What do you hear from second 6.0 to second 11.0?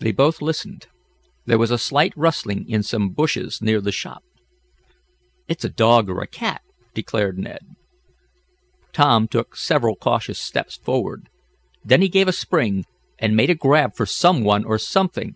or a cat," declared Ned. Tom took several cautious steps